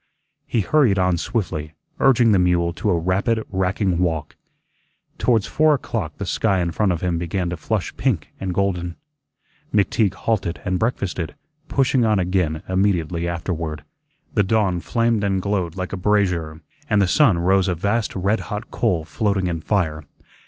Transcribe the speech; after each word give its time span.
He 0.47 0.61
hurried 0.61 0.97
on 0.97 1.17
swiftly, 1.17 1.75
urging 1.99 2.31
the 2.31 2.39
mule 2.39 2.73
to 2.73 2.89
a 2.89 2.97
rapid 2.97 3.43
racking 3.51 3.99
walk. 3.99 4.35
Towards 5.19 5.45
four 5.45 5.75
o'clock 5.75 6.17
the 6.17 6.25
sky 6.25 6.59
in 6.59 6.71
front 6.71 6.91
of 6.91 7.01
him 7.01 7.19
began 7.19 7.51
to 7.51 7.55
flush 7.55 7.95
pink 7.97 8.29
and 8.39 8.51
golden. 8.51 8.95
McTeague 9.71 10.15
halted 10.15 10.59
and 10.65 10.79
breakfasted, 10.79 11.35
pushing 11.67 12.03
on 12.03 12.17
again 12.17 12.63
immediately 12.67 13.27
afterward. 13.27 13.83
The 14.33 14.41
dawn 14.41 14.79
flamed 14.79 15.23
and 15.23 15.39
glowed 15.39 15.75
like 15.75 15.93
a 15.93 15.97
brazier, 15.97 16.61
and 16.89 16.99
the 16.99 17.07
sun 17.07 17.37
rose 17.37 17.67
a 17.67 17.75
vast 17.75 18.15
red 18.15 18.39
hot 18.39 18.71
coal 18.71 19.05
floating 19.05 19.45
in 19.45 19.61
fire. 19.61 20.03